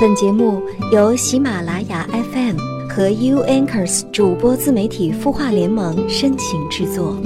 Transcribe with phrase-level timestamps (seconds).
[0.00, 0.62] 本节目
[0.92, 2.56] 由喜马拉雅 FM
[2.88, 7.20] 和 U Anchors 主播自媒体孵化联盟深情制作。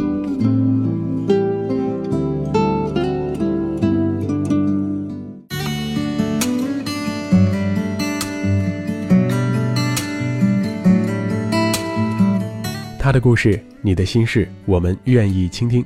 [12.99, 15.85] 他的故事，你的心事，我们愿意倾听。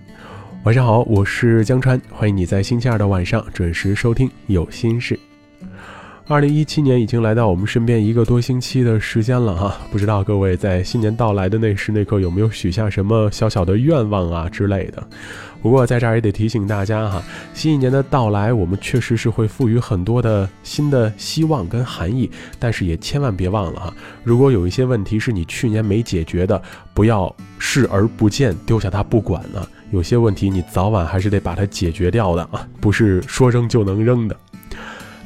[0.62, 5.16] 晚上好，我是江川，欢迎你在星期二的晚上准时收听《有心事》。
[6.28, 15.06] 二零一七年已经来到我们身边一个多星期的时间了哈，不知道各位在新年到来的那时那刻有没有许下什么小小的愿望啊之类的？
[15.62, 17.22] 不过在这儿也得提醒大家哈，
[17.54, 26.60] 新一年的到来，我们确实是会赋予很多的新的希望跟含义，但是也千万别忘了哈，如果有一些问题是你去年没解决的，
[26.92, 29.68] 不要视而不见，丢下它不管了。
[29.92, 34.36] 有些问题你早晚还是得把它解决掉的啊，不是说扔就能扔的。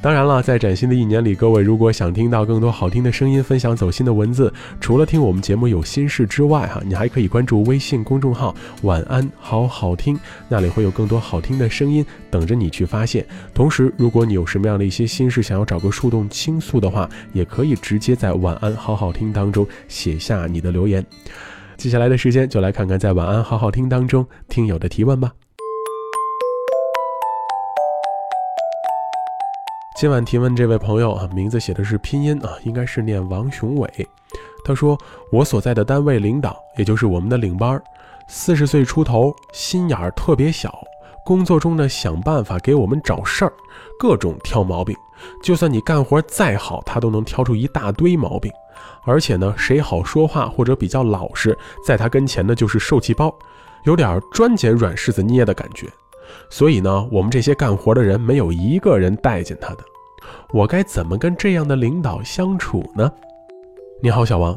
[0.03, 13.27] 当然了，在崭新的一年里，各位如果想听到更多好听的声音，分享走心的文字，除了听我们节目有心事之外，哈，你还可以关注微信公众号“晚安好好听”，那里会有更多好听的声音等着你去发现。
[13.53, 21.05] 同时，如果你有什么样的一些心事想要找个树洞倾诉的话，也可以直接在“晚安好好听”当中写下你的留言。
[21.77, 25.31] 接下来的时间，就来看看在“晚安好好听”当中听友的提问吧。
[30.01, 34.09] 今晚提问这位朋友啊，名字写的是拼音啊，应该是念王雄伟。
[34.65, 34.99] 他说
[35.31, 37.79] ：“我所在的单位领导，也就是我们的领班，
[38.27, 40.75] 四十岁出头，心眼儿特别小，
[41.23, 43.53] 工作中呢想办法给我们找事儿，
[43.99, 44.97] 各种挑毛病。
[45.43, 48.51] 就算你干活再好，他都能挑出一大堆毛病。
[49.05, 51.55] 而且呢，谁好说话或者比较老实，
[51.87, 53.31] 在他跟前呢就是受气包，
[53.85, 55.87] 有点专捡软柿子捏的感觉。
[56.49, 59.85] 所以呢，我们这些干活的人没有一个人待见他的。”
[60.53, 63.11] 我该怎么跟这样的领导相处呢？
[64.03, 64.57] 你好，小王。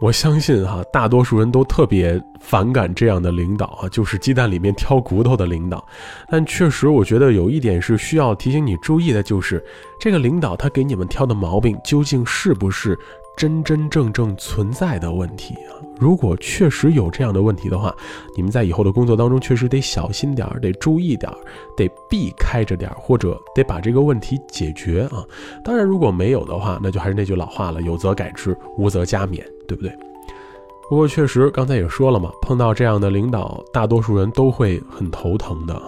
[0.00, 5.84] 我相信哈，大多数人都特别反感这样的领导啊，就是鸡蛋里面挑骨头的领导。
[6.28, 9.64] 但确实，我觉得有一点是需要提醒你注意的，就是
[9.98, 12.96] 这个领导他给你们挑的毛病究竟是不是？
[13.38, 15.78] 真真正正存在的问题啊！
[15.96, 17.94] 如果确实有这样的问题的话，
[18.36, 21.38] 你们在以后的工作当中确实得小心点儿，得注意点儿，
[21.76, 25.24] 得避开着点儿，或者得把这个问题解决啊！
[25.62, 29.96] 当然，如果没有的话，那就还是那句老话了：有则改之，无则加勉，对不对？
[30.88, 35.80] 不过确实，刚才也说了嘛，碰到这样的领导，大多数人都会很头疼的，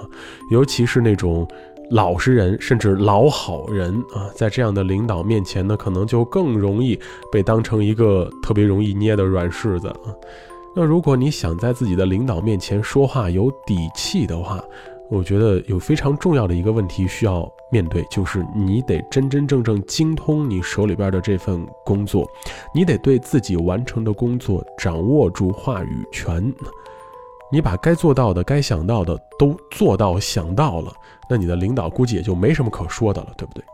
[0.52, 1.44] 尤其是那种。
[1.90, 6.98] 老实人甚至老好人啊，在这样的领导面前呢，可能就更容易
[7.32, 10.14] 被当成一个特别容易捏的软柿子啊。
[10.74, 14.62] 那如果你想在自己的领导面前说话有底气的话，
[15.10, 22.24] 我觉得有非常重要的一个问题需要面对，就是你得真真正正精通你手里边的这份工作，
[22.72, 26.54] 你得对自己完成的工作掌握住话语权。
[27.50, 30.92] 你把该做到的、该想到的都做到、想到了，
[31.28, 33.64] 那你的领导估计也就没什么可说的了，对不对？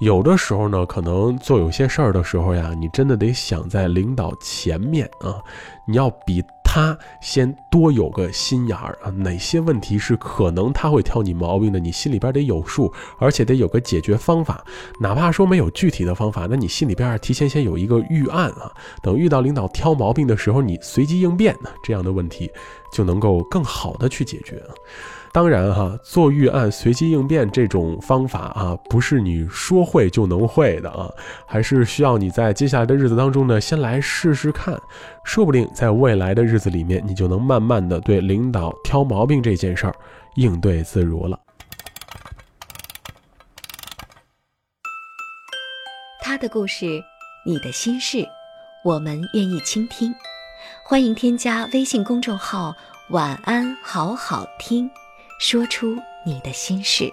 [0.00, 5.40] 有的时候呢，可能做有些事儿的时候呀，你真的得想在领导前面啊，
[5.86, 6.42] 你要比。
[6.74, 14.64] 他先多有个心眼儿啊，哪些问题是可能他会挑你毛病的，你心里边得有数，而且得有个解决方法。
[14.98, 18.72] 哪怕说没有具体的方法，那你心里边提前先有一个预案啊，
[19.02, 22.50] 等遇到领导挑毛病的时候，你随机应变呢，这样的问题
[22.90, 24.62] 就能够更好的去解决。
[25.32, 31.08] 当然哈，做预案、随机应变这种方法啊，不是你说会就能会的啊，
[31.46, 34.78] 还是需要你在接下来的日子当中呢，先来试试看，
[35.24, 39.94] 说不定在未来的日子里面，你就能慢慢的对领导挑毛病这件事儿
[40.34, 41.40] 应对自如了。
[46.20, 47.02] 他的故事，
[47.46, 48.22] 你的心事，
[48.84, 50.14] 我们愿意倾听。
[50.84, 52.74] 欢迎添加微信公众号
[53.10, 54.90] “晚安好好听”。
[55.44, 57.12] 说出你的心事。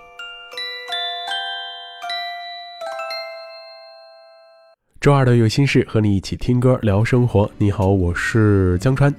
[5.01, 7.50] 周二的有心事，和你一起听歌聊生活。
[7.57, 9.12] 你好，我是江川。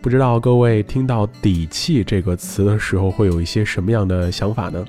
[0.00, 4.86] 不知道各位听到“底气”这个词的时候，会有一些什么样的想法呢？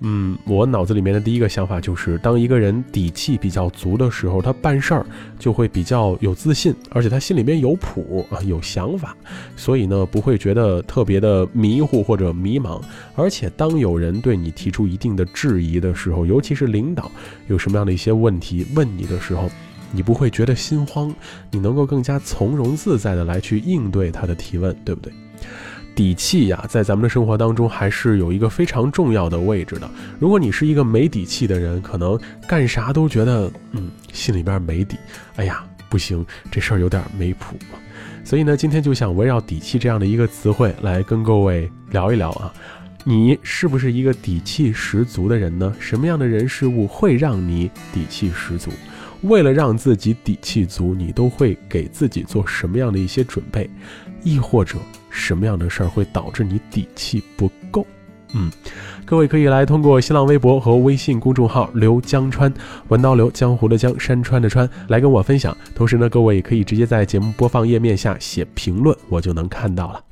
[0.00, 5.06] 嗯，我脑子里面的第一个想法就是，当一个人底气比较足的时候，他办事儿
[5.38, 9.16] 就会比较有自信，而且他心里面有谱啊，有想法，
[9.56, 12.82] 所以呢，不会觉得特别的迷糊或者迷茫。
[13.14, 17.10] 而且，当有人对你提出一定的质疑的时候，尤其是领导
[17.46, 19.50] 有什么样的一些问题问你的时候，
[19.90, 21.14] 你不会觉得心慌，
[21.50, 25.12] 你能够更加从容自在的来去应对他的提问，对不对？
[25.94, 29.88] 底气呀，在咱们的生活当中还是有一个非常重要的位置的。
[30.18, 32.18] 如果你是一个没底气的人，可能
[32.48, 34.96] 干啥都觉得嗯心里边没底，
[35.36, 37.56] 哎呀不行，这事儿有点没谱。
[38.24, 42.52] 所以呢，今天就想围绕底气这样的一个词汇来跟各位聊一聊啊。
[43.04, 45.72] 你是不是一个底气十足的人呢？
[45.78, 48.70] 什么样的人事物会让你底气十足？
[49.20, 53.68] 为了让自己底气足，你都会给自己做什么样的一些准备？
[54.22, 54.78] 亦或者
[55.14, 57.86] 什么样的事儿会导致你底气不够？
[58.34, 58.50] 嗯，
[59.04, 62.52] 各位可以来通过新浪微博和微信公众号“刘江川”，
[62.88, 65.56] 文刀刘江湖的江山川的川，来跟我分享。
[65.72, 70.02] 同时呢，各位也可以直接在节目播放页面下写评论，我就能看到了。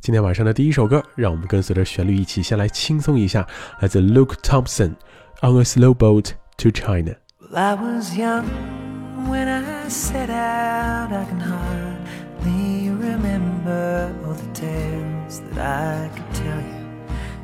[0.00, 3.44] 今天晚上的第一首歌，让我们跟随着旋律一起先来轻松一下，
[3.80, 4.92] 来自 Luke Thompson，
[5.50, 7.10] 《On a Slow Boat to China》。
[7.50, 8.44] Well, I was young
[9.28, 11.10] when I set out.
[11.10, 16.86] I can hardly remember all the tales that I could tell you.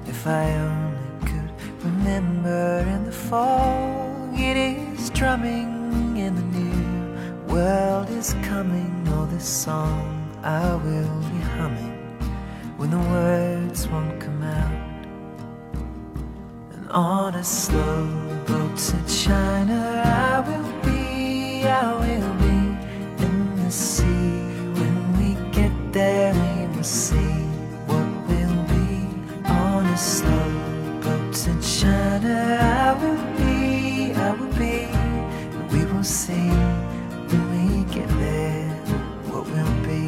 [0.06, 1.50] If I only could
[1.84, 9.06] remember in the fog, it is drumming in the new world is coming.
[9.08, 11.96] Oh, this song I will be humming
[12.76, 15.06] when the words won't come out.
[16.72, 18.06] And on a slow
[18.46, 22.59] boat to China, I will be, I will be
[26.90, 27.36] see
[27.86, 29.06] what will be
[29.44, 30.50] on a slow
[31.00, 32.34] boat to China.
[32.60, 34.90] I will be, I will be,
[35.54, 36.50] and we will see
[37.28, 38.74] when we get there
[39.30, 40.04] what will be.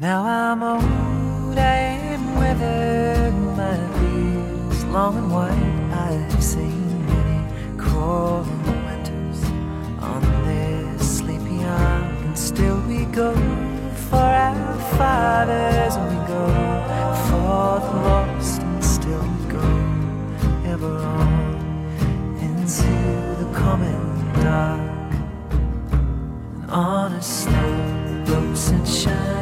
[0.00, 1.78] Now I'm old, I
[2.14, 5.68] am weathered, my beard is long and white.
[6.06, 6.77] I have seen
[13.18, 13.34] go
[14.10, 16.46] for our fathers, and we go
[17.26, 19.66] for the lost, and still we go
[20.72, 21.54] ever on
[22.40, 22.92] into
[23.40, 24.00] the common
[24.44, 25.10] dark.
[26.62, 29.37] And on a slow boat to China,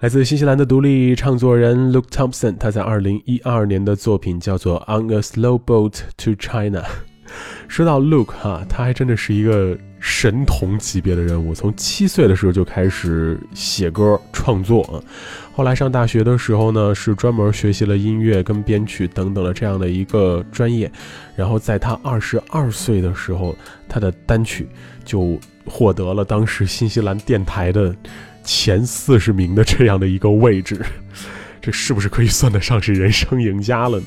[0.00, 6.82] 来自新西兰的独立唱作人 Luke Thompson，他在二零一二年的作品叫做《On a Slow Boat to China》。
[7.66, 15.02] 说到 Luke 哈，他还真的是一个神童级别的人物，从七岁的时候就开始写歌创作啊。
[15.52, 20.88] 后来上大学的时候呢，是专门学习了音乐跟编曲等等的这样的一个专业。
[21.34, 23.52] 然后在他二十二岁的时候，
[23.88, 24.68] 他的单曲
[25.04, 25.36] 就
[25.66, 27.92] 获得了当时新西兰电台的
[28.48, 30.80] 前四十名的这样的一个位置，
[31.60, 34.06] 这是不是可以算得上是人生赢家了呢？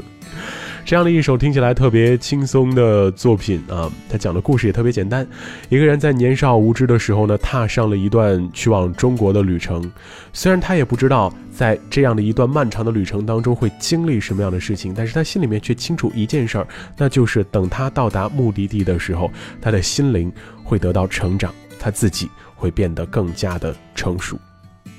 [0.83, 5.25] 这样的一首听起来特别轻松的作品啊，它讲的故事也特别简单。
[5.69, 9.91] 一个人在年少无知的时候呢，踏上了一段去往中国的旅程。
[10.33, 16.67] 虽然他也不知道在这样的一段漫长的旅程当中会经历什么样的事情，但是他心里面却清楚一件事儿，
[16.98, 19.29] 那就是等他到达目的地的时候，
[19.62, 20.33] 他的心灵
[20.63, 24.38] 会得到成长，他自己会变得更加的成熟。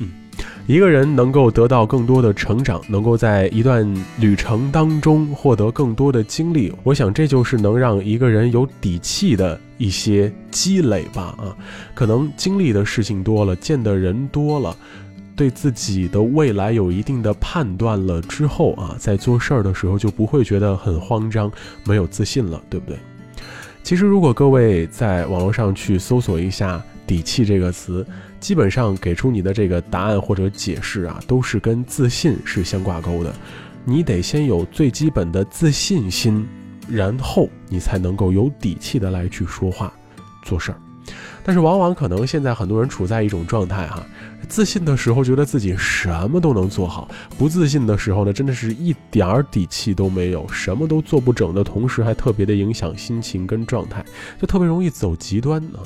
[0.00, 0.10] 嗯，
[0.66, 3.86] 一个人能够得到更多的成长，能够在一段
[4.18, 11.34] 旅程当中获得更多的经历，我想这就是能让一个人有底气的一些积累吧。
[11.38, 11.56] 啊，
[11.94, 14.76] 可能经历的事情多了，见的人多了。
[15.34, 21.50] 对自己的未来有一定的判断了之后啊，在做事儿的时候就不会觉得很慌张、
[21.84, 22.98] 没有自信了，对不对？
[23.82, 28.06] 其实，如果各位在网络上去搜索一下“底气”这个词，
[28.40, 33.34] 基本上给出你的这个答案或者解释啊，都是跟自信是相挂钩的。
[33.84, 36.46] 你得先有最基本的自信心，
[36.88, 39.92] 然后你才能够有底气的来去说话、
[40.44, 40.78] 做事儿。
[41.44, 44.04] 但是，往往可能现在很多人处在一种状态哈。
[44.48, 47.08] 自信的时候觉得自己什么都能做好，
[47.38, 54.04] 不自信的时候呢，真的是一点儿底气都没有，什么都做不整的同时，还特别的影响心情跟状态，
[54.40, 55.80] 就特别容易走极端啊。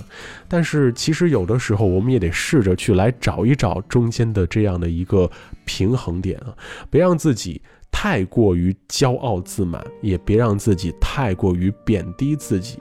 [0.49, 5.31] 但是其实有的时候，我们也得试着去来找一找中间的这样的一个
[5.65, 6.53] 平衡点啊，
[6.91, 7.61] 别让自己
[7.93, 12.79] 太过于骄傲自满，也别让自己太过于贬低自己，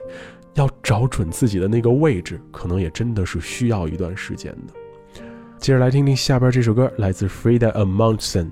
[0.56, 5.22] 要找准自己的那个位置，可能也真的是需要一段时间的。
[5.58, 8.50] 接着来听听下边这首歌，来自 Frida Amundsen，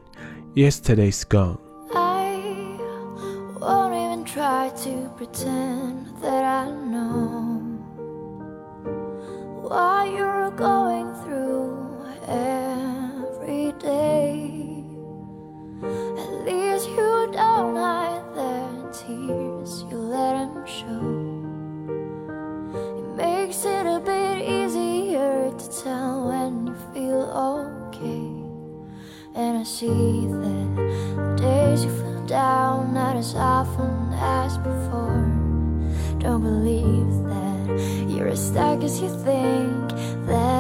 [0.54, 1.56] 《Yesterday's Gone》。
[1.94, 2.40] I
[3.58, 7.61] won't even try to pretend that I know
[9.62, 11.73] what you're going through
[12.28, 14.84] every day.
[15.82, 21.24] At least you don't hide the tears, you let them show.
[29.37, 35.26] And I see that the days you feel down not as often as before.
[36.21, 39.91] Don't believe that you're as stuck as you think
[40.29, 40.53] that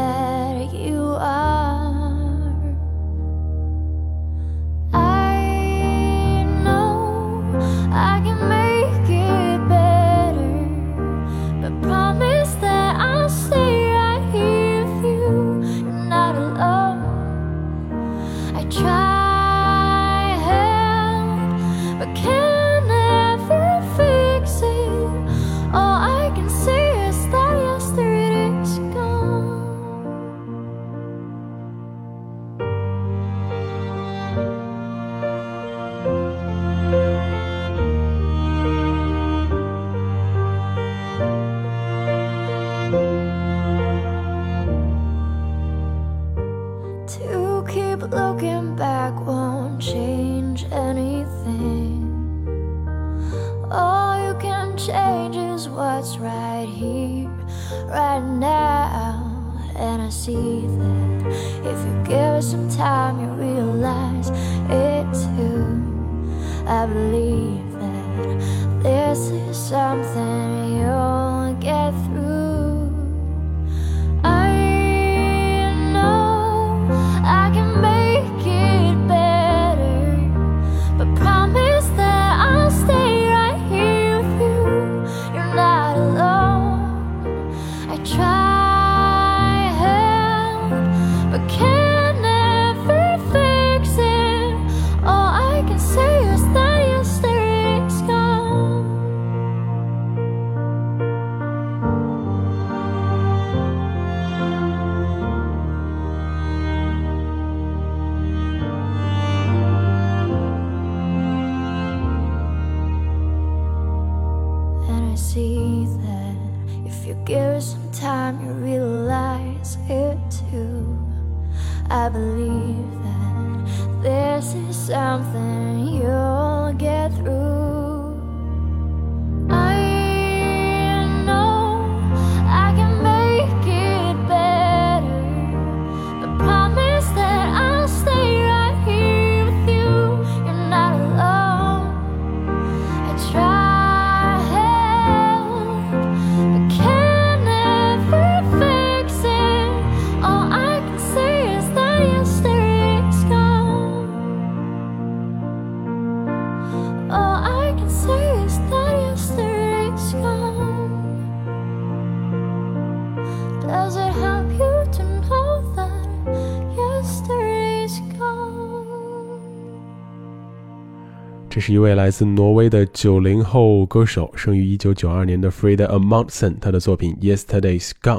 [171.66, 176.56] 是一位来自挪威的九零后歌手，生于一九九二年的 Frida Amundsen。
[176.60, 178.18] 他的作品《Yesterday's Gone》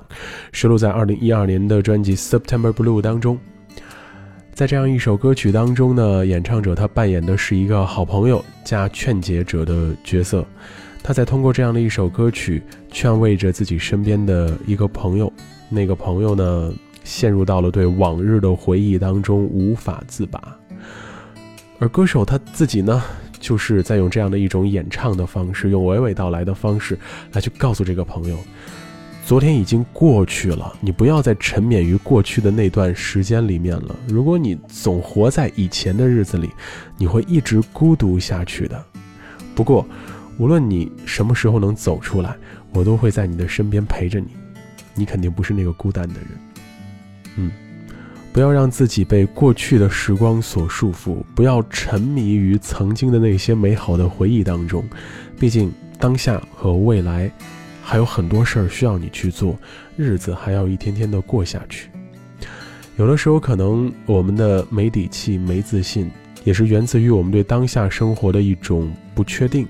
[0.51, 3.37] 收录在二零一二年的专辑《September Blue》当中。
[4.55, 10.43] 在这样一首歌曲当中呢，演唱者他扮演的是一个好朋友加劝解者的角色。
[11.03, 15.31] 他在通过这样的一首歌曲劝慰着自己身边的一个朋友，
[15.69, 16.73] 那个朋友呢，
[17.03, 20.41] 陷入到了对往日的回忆当中无法自拔。
[21.77, 23.03] 而歌手他自己呢？
[23.39, 26.97] 就是在用这样的一种演唱的方式，用娓娓道来的方式
[27.33, 28.37] 来去告诉这个朋友，
[29.25, 33.95] 昨天已经过去了，你不要再沉湎于过去的那段时间里面了。
[34.07, 36.49] 如果你总活在以前的日子里，
[36.97, 38.83] 你会一直孤独下去的。
[39.55, 39.87] 不过，
[40.37, 42.35] 无论你什么时候能走出来，
[42.71, 44.27] 我都会在你的身边陪着你。
[44.93, 46.29] 你肯定不是那个孤单的人。
[47.37, 47.51] 嗯。
[48.35, 54.83] 不要让自己被过去的时光所束缚，不要沉迷于曾经的那些美好的回忆当中。
[55.39, 57.31] 毕竟当下和未来
[57.81, 59.57] 还有很多事儿需要你去做，
[59.95, 61.89] 日子还要一天天的过下去。
[62.97, 66.11] 有的时候，可能我们的没底气、没自信，
[66.43, 69.65] 也是源自于我们对当下生活的一种不确定。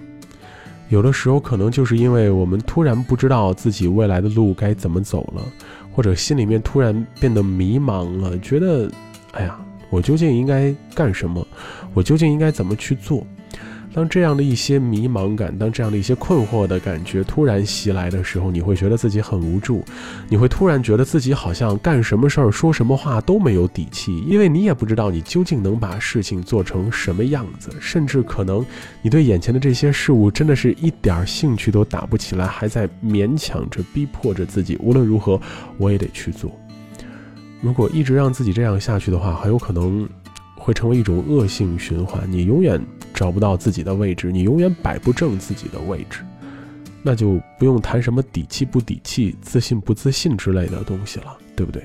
[0.90, 5.44] 有的时候，可能就是因为我们突然不知道自己未来的路该怎么走了。
[5.96, 8.92] 或者心里面突然变得迷茫了，觉得，
[9.32, 9.58] 哎呀，
[9.90, 11.48] 我究竟应该干什么？
[11.94, 13.26] 我究竟应该怎么去做？
[13.96, 19.86] 当这样的一些迷茫感，当这样的一些困惑的感觉突然袭来的时候，你会觉得自己很无助，
[20.28, 28.66] 你会突然觉得自己好像干什么事儿、说什么话都没有底气，因为你也不知道你究竟能把事情做成什么样子，甚至可能
[29.02, 35.40] 你对眼前的这些事物真的是一点兴趣都打不起来，还在勉强着、逼迫着自己，无论如何
[35.78, 36.52] 我也得去做。
[37.62, 40.06] 如果一直让自己这样下去的话，很有可能
[40.58, 42.78] 会成为一种恶性循环，你永远。
[43.16, 46.20] 找不到自己的位置，你永远摆不正自己的位置，
[47.02, 51.82] 那就不用谈什么底气不底气、自信不自信之类的东西了，对不对？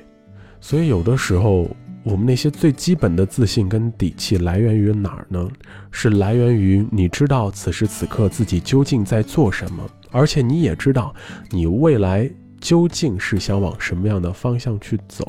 [0.60, 1.70] 所以有的时候，
[2.02, 5.48] 我们那些最基本的自信跟底气来源于哪儿呢？
[5.92, 11.14] 是来源于你知道此时此刻自己究竟在做什么，而且你也知道
[11.50, 12.28] 你未来
[12.60, 15.26] 究竟是想往什么样的方向去走。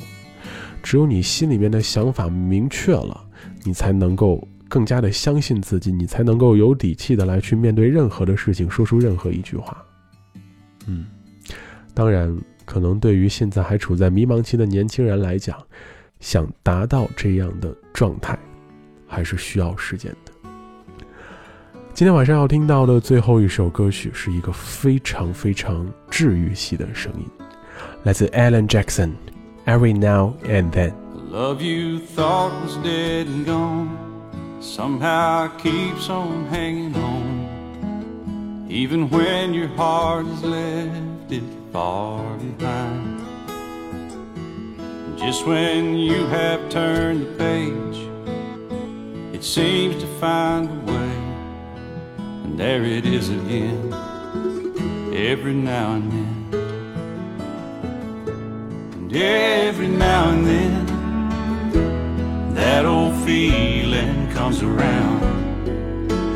[0.81, 3.21] 只有你心里面的想法明确了，
[3.63, 4.47] 你才能够。
[4.71, 9.83] 更加的相信自己，你才能够有底气的来去面对任何的事情，说出任何一句话。
[10.87, 11.07] 嗯，
[11.93, 15.57] 当然，可能对于现在还处在迷茫期的年轻人来讲，
[16.21, 18.39] 想达到这样的状态，
[19.05, 20.31] 还是需要时间的。
[21.93, 27.25] 今天晚上要听到的最后一首歌曲，是一个非常非常治愈系的声音，
[28.03, 29.11] 来自 Alan Jackson，
[29.65, 30.93] 《Every Now and Then》。
[34.61, 41.43] Somehow keeps on hanging on, even when your heart has left it
[41.73, 43.19] far behind.
[45.17, 47.97] Just when you have turned the page,
[49.35, 51.15] it seems to find a way,
[52.43, 53.91] and there it is again,
[55.13, 56.37] every now and then.
[58.93, 60.80] And every now and then
[62.55, 65.21] that old feeling comes around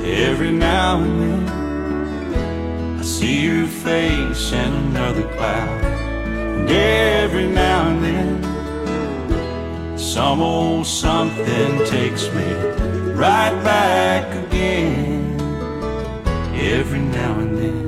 [0.05, 2.99] every now and then.
[2.99, 8.43] I see your face in another cloud, and every now and then,
[9.97, 12.53] some old something takes me
[13.13, 15.39] right back again.
[16.55, 17.85] Every now and then,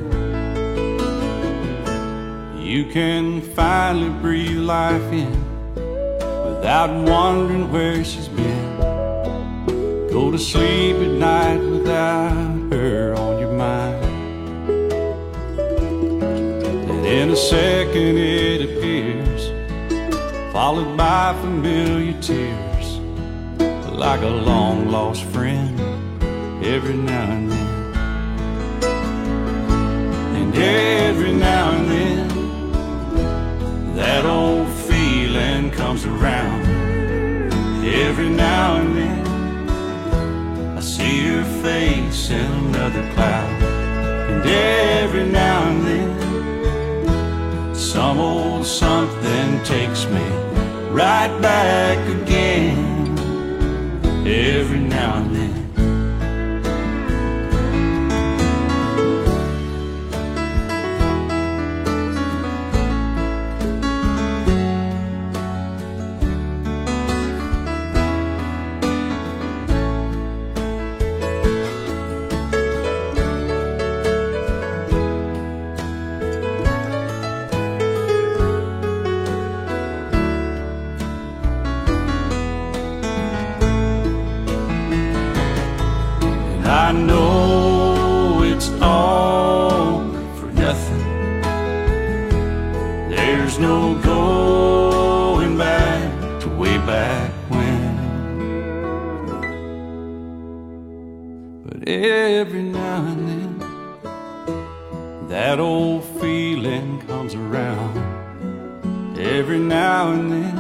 [2.59, 5.46] you can finally breathe life in
[6.67, 8.77] without wondering where she's been.
[10.11, 14.03] Go to sleep at night without her on your mind.
[16.91, 19.43] And in a second it appears,
[20.51, 22.99] followed by familiar tears,
[23.93, 25.79] like a long lost friend
[26.65, 27.95] every now and then.
[30.35, 32.27] And every now and then,
[33.95, 36.56] that old feeling comes around
[37.99, 39.27] every now and then.
[40.77, 43.63] I see your face in another cloud,
[44.31, 50.25] and every now and then, some old something takes me
[50.91, 53.17] right back again.
[54.27, 55.46] Every now and then.
[86.67, 90.01] I know it's all
[90.35, 91.41] for nothing.
[93.09, 97.95] There's no going back to way back when.
[101.65, 103.59] But every now and then,
[105.29, 107.97] that old feeling comes around.
[109.17, 110.57] Every now and then,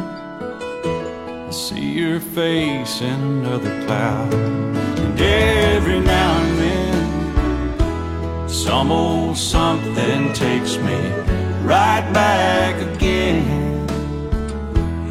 [1.47, 4.86] I see your face in another cloud.
[5.19, 11.09] Every now and then, some old something takes me
[11.63, 13.87] right back again.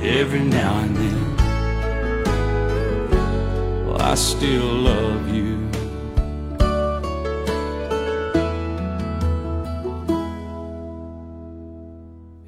[0.03, 1.37] Every now and then,
[3.87, 5.69] well, I still love you.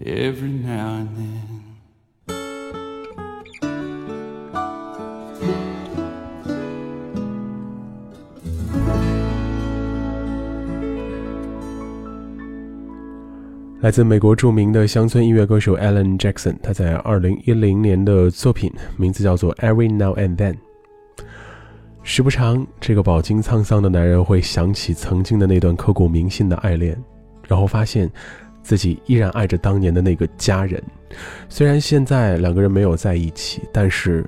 [0.07, 1.18] Every now and then.
[13.89, 20.53] 来自美国著名的乡村音乐歌手 Alan Jackson，他在二零一零年的作品名字叫做《Every Now and Then》。
[22.03, 27.03] 时不常，这个饱经沧桑的男人会想起曾经的那段刻骨铭心的爱恋，
[27.47, 28.11] 然后发现
[28.63, 30.85] 自己依然爱着当年的那个家人。
[31.49, 34.23] 虽然现在两个人没有在一起，但是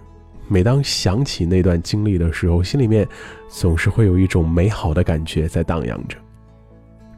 [0.48, 3.06] 每当想起那段经历的时候，心里面
[3.50, 6.16] 总是会有一种美好的感觉在荡漾着。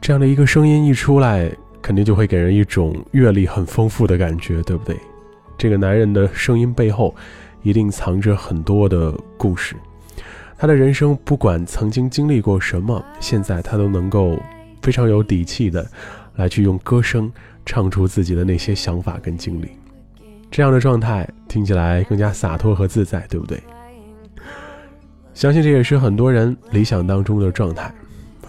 [0.01, 1.49] 这样的一个声音一出来。
[1.83, 4.97] 肯定就会给人一种阅历很丰富的感觉，对不对？
[5.57, 7.13] 这个男人的声音背后，
[7.61, 9.75] 一定藏着很多的故事。
[10.57, 14.39] 他的人生不管曾经经历过什么，现在他都能够
[14.81, 15.85] 非常有底气的
[16.35, 17.29] 来去用歌声
[17.65, 19.67] 唱出自己的那些想法跟经历。
[20.49, 23.61] 这样的状态听起来更加洒脱和自在，对不对？
[25.33, 27.93] 相信这也是很多人理想当中的状态。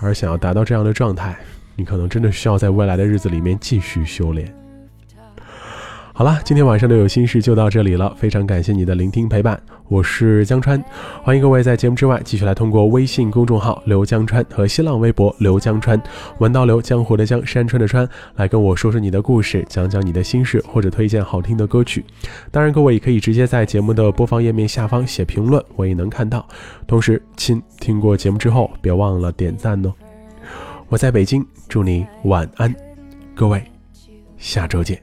[0.01, 1.35] 而想要达到这样的状态，
[1.77, 4.53] 你可能真的需要在未来的日子里面继续修炼。
[6.17, 10.81] 好了，今天晚上的有心事就到这里了，非常感谢你的聆听陪伴，我是江川，
[11.25, 16.01] 欢迎各位在节目之外继续来通过微信公众号刘江川和新浪微博刘江川，
[16.39, 22.05] 文道刘江湖的江山川的川，来跟我说说你的故事，讲讲你的心事，或者推荐好听的歌曲。
[22.53, 26.47] 当然，各位也可以直接在节目的播放页面下方写评论，我也能看到。
[26.87, 29.93] 同时，亲听过节目之后，别忘了点赞哦。
[30.95, 32.73] 我在北京，祝你晚安，
[33.35, 33.61] 各位，
[34.39, 35.03] 下周见。